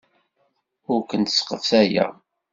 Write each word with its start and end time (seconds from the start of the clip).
Ur 0.93 1.01
kent-sseqsayeɣ. 1.09 2.11